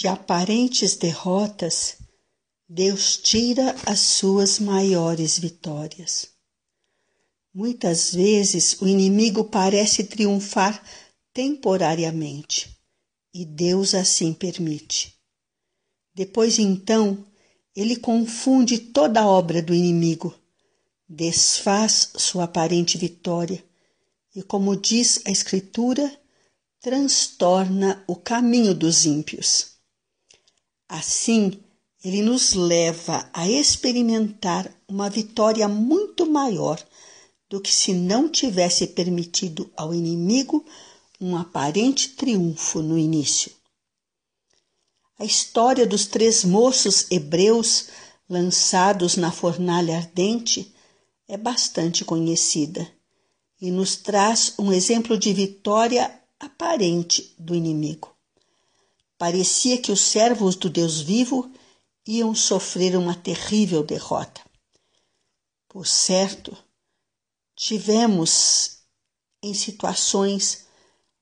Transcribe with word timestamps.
De 0.00 0.06
aparentes 0.06 0.94
derrotas, 0.94 1.96
Deus 2.68 3.16
tira 3.16 3.74
as 3.84 3.98
suas 3.98 4.60
maiores 4.60 5.40
vitórias. 5.40 6.28
Muitas 7.52 8.14
vezes 8.14 8.80
o 8.80 8.86
inimigo 8.86 9.42
parece 9.42 10.04
triunfar 10.04 10.80
temporariamente 11.32 12.78
e 13.34 13.44
Deus 13.44 13.92
assim 13.92 14.32
permite. 14.32 15.18
Depois 16.14 16.60
então, 16.60 17.26
ele 17.74 17.96
confunde 17.96 18.78
toda 18.78 19.22
a 19.22 19.26
obra 19.26 19.60
do 19.60 19.74
inimigo, 19.74 20.32
desfaz 21.08 22.12
sua 22.16 22.44
aparente 22.44 22.96
vitória 22.96 23.64
e, 24.32 24.44
como 24.44 24.76
diz 24.76 25.20
a 25.24 25.30
Escritura, 25.32 26.08
transtorna 26.80 28.04
o 28.06 28.14
caminho 28.14 28.72
dos 28.72 29.04
ímpios. 29.04 29.76
Assim, 30.88 31.60
ele 32.02 32.22
nos 32.22 32.54
leva 32.54 33.28
a 33.32 33.48
experimentar 33.48 34.72
uma 34.88 35.10
vitória 35.10 35.68
muito 35.68 36.24
maior 36.24 36.82
do 37.48 37.60
que 37.60 37.72
se 37.72 37.92
não 37.92 38.28
tivesse 38.28 38.86
permitido 38.88 39.70
ao 39.76 39.94
inimigo 39.94 40.64
um 41.20 41.36
aparente 41.36 42.10
triunfo 42.10 42.80
no 42.80 42.96
início. 42.96 43.52
A 45.18 45.24
história 45.24 45.86
dos 45.86 46.06
três 46.06 46.44
moços 46.44 47.06
hebreus 47.10 47.88
lançados 48.28 49.16
na 49.16 49.32
fornalha 49.32 49.96
ardente 49.96 50.72
é 51.26 51.36
bastante 51.36 52.04
conhecida 52.04 52.88
e 53.60 53.70
nos 53.70 53.96
traz 53.96 54.54
um 54.58 54.72
exemplo 54.72 55.18
de 55.18 55.32
vitória 55.32 56.18
aparente 56.38 57.34
do 57.38 57.54
inimigo. 57.54 58.17
Parecia 59.18 59.76
que 59.82 59.90
os 59.90 60.00
servos 60.00 60.54
do 60.54 60.70
Deus 60.70 61.00
vivo 61.00 61.52
iam 62.06 62.34
sofrer 62.34 62.96
uma 62.96 63.16
terrível 63.16 63.82
derrota. 63.82 64.40
Por 65.68 65.86
certo, 65.86 66.56
tivemos 67.56 68.78
em 69.42 69.52
situações 69.52 70.66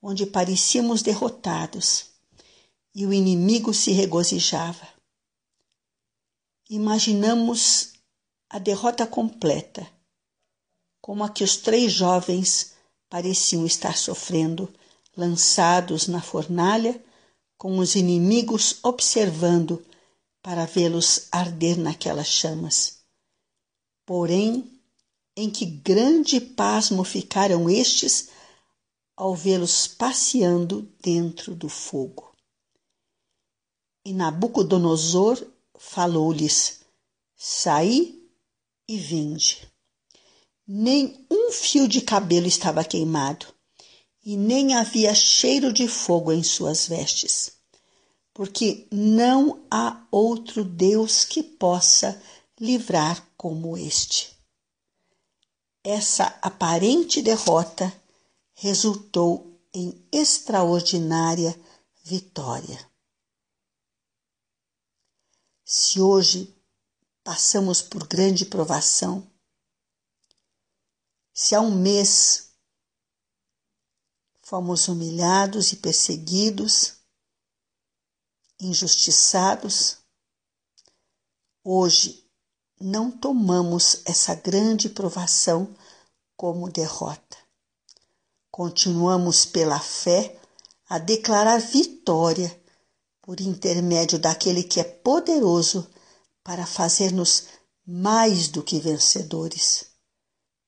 onde 0.00 0.26
parecíamos 0.26 1.02
derrotados 1.02 2.10
e 2.94 3.06
o 3.06 3.12
inimigo 3.12 3.72
se 3.72 3.92
regozijava. 3.92 4.86
Imaginamos 6.68 7.94
a 8.48 8.58
derrota 8.58 9.06
completa, 9.06 9.90
como 11.00 11.24
a 11.24 11.30
que 11.30 11.42
os 11.42 11.56
três 11.56 11.92
jovens 11.92 12.74
pareciam 13.08 13.64
estar 13.64 13.96
sofrendo, 13.96 14.72
lançados 15.16 16.08
na 16.08 16.20
fornalha, 16.20 17.02
com 17.58 17.78
os 17.78 17.94
inimigos 17.94 18.78
observando 18.82 19.84
para 20.42 20.66
vê-los 20.66 21.28
arder 21.32 21.78
naquelas 21.78 22.28
chamas. 22.28 22.98
Porém, 24.04 24.80
em 25.36 25.50
que 25.50 25.66
grande 25.66 26.40
pasmo 26.40 27.04
ficaram 27.04 27.68
estes 27.68 28.28
ao 29.16 29.34
vê-los 29.34 29.86
passeando 29.86 30.82
dentro 31.02 31.54
do 31.54 31.68
fogo. 31.68 32.32
E 34.04 34.12
Nabucodonosor 34.12 35.44
falou-lhes: 35.78 36.80
Saí 37.34 38.30
e 38.88 38.96
vinde. 38.98 39.70
Nem 40.66 41.26
um 41.30 41.50
fio 41.50 41.88
de 41.88 42.00
cabelo 42.00 42.46
estava 42.46 42.84
queimado, 42.84 43.55
e 44.26 44.36
nem 44.36 44.74
havia 44.74 45.14
cheiro 45.14 45.72
de 45.72 45.86
fogo 45.86 46.32
em 46.32 46.42
suas 46.42 46.88
vestes, 46.88 47.52
porque 48.34 48.88
não 48.90 49.64
há 49.70 50.04
outro 50.10 50.64
Deus 50.64 51.24
que 51.24 51.44
possa 51.44 52.20
livrar 52.58 53.24
como 53.36 53.78
este. 53.78 54.36
Essa 55.84 56.36
aparente 56.42 57.22
derrota 57.22 57.92
resultou 58.54 59.62
em 59.72 60.04
extraordinária 60.10 61.56
vitória. 62.02 62.84
Se 65.64 66.00
hoje 66.00 66.52
passamos 67.22 67.80
por 67.80 68.08
grande 68.08 68.44
provação, 68.44 69.24
se 71.32 71.54
há 71.54 71.60
um 71.60 71.76
mês 71.76 72.45
fomos 74.46 74.86
humilhados 74.86 75.72
e 75.72 75.76
perseguidos, 75.76 76.94
injustiçados, 78.60 79.96
hoje 81.64 82.24
não 82.80 83.10
tomamos 83.10 84.02
essa 84.04 84.36
grande 84.36 84.88
provação 84.88 85.74
como 86.36 86.70
derrota. 86.70 87.36
Continuamos 88.48 89.44
pela 89.44 89.80
fé 89.80 90.38
a 90.88 91.00
declarar 91.00 91.58
vitória 91.58 92.56
por 93.22 93.40
intermédio 93.40 94.16
daquele 94.16 94.62
que 94.62 94.78
é 94.78 94.84
poderoso 94.84 95.90
para 96.44 96.64
fazer-nos 96.64 97.48
mais 97.84 98.46
do 98.46 98.62
que 98.62 98.78
vencedores, 98.78 99.86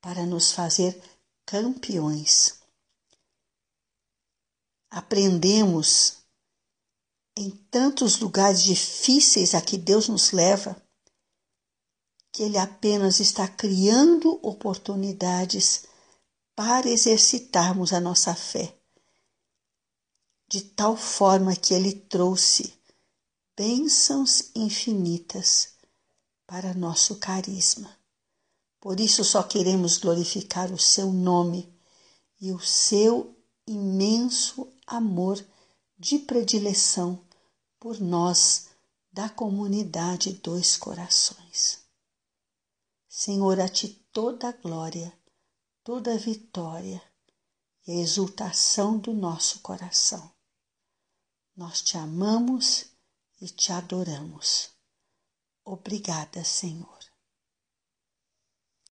para 0.01 0.27
nos 0.27 0.51
fazer 0.51 1.01
campeões. 1.47 2.58
Aprendemos 4.91 6.19
em 7.37 7.51
tantos 7.71 8.19
lugares 8.19 8.63
difíceis 8.63 9.55
a 9.55 9.61
que 9.61 9.77
Deus 9.77 10.09
nos 10.09 10.33
leva 10.33 10.81
que 12.33 12.43
Ele 12.43 12.59
apenas 12.59 13.21
está 13.21 13.49
criando 13.49 14.39
oportunidades 14.43 15.85
para 16.55 16.89
exercitarmos 16.89 17.93
a 17.93 18.01
nossa 18.01 18.35
fé, 18.35 18.77
de 20.49 20.61
tal 20.63 20.97
forma 20.97 21.57
que 21.57 21.75
Ele 21.75 21.93
trouxe 21.93 22.75
bênçãos 23.57 24.51
infinitas 24.55 25.71
para 26.47 26.75
nosso 26.75 27.17
carisma. 27.17 27.97
Por 28.81 29.01
isso 29.01 29.25
só 29.25 29.43
queremos 29.43 29.99
glorificar 29.99 30.73
o 30.73 30.79
Seu 30.79 31.13
nome 31.13 31.69
e 32.41 32.53
o 32.53 32.61
Seu 32.61 33.37
imenso 33.67 34.73
amor 34.89 35.45
de 35.99 36.19
predileção 36.19 37.23
por 37.79 38.01
nós 38.01 38.71
da 39.13 39.29
comunidade 39.29 40.33
Dois 40.35 40.77
Corações. 40.77 41.81
Senhor, 43.09 43.61
a 43.61 43.69
ti 43.69 43.89
toda 44.13 44.49
a 44.49 44.53
glória, 44.53 45.13
toda 45.85 46.15
a 46.15 46.17
vitória 46.17 47.03
e 47.87 47.93
a 47.93 47.97
exultação 47.97 48.99
do 48.99 49.13
nosso 49.13 49.61
coração. 49.61 50.33
Nós 51.55 51.83
te 51.83 51.97
amamos 51.97 52.87
e 53.41 53.49
te 53.49 53.73
adoramos. 53.73 54.71
Obrigada, 55.65 56.45
Senhor. 56.45 56.98